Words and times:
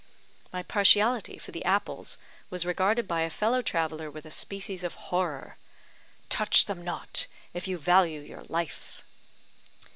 My 0.51 0.63
partiality 0.63 1.37
for 1.37 1.51
the 1.51 1.63
apples 1.63 2.17
was 2.49 2.65
regarded 2.65 3.07
by 3.07 3.21
a 3.21 3.29
fellow 3.29 3.61
traveller 3.61 4.09
with 4.09 4.25
a 4.25 4.31
species 4.31 4.83
of 4.83 4.95
horror. 4.95 5.57
"Touch 6.27 6.65
them 6.65 6.83
not, 6.83 7.27
if 7.53 7.67
you 7.67 7.77
value 7.77 8.21
your 8.21 8.45
life." 8.45 9.03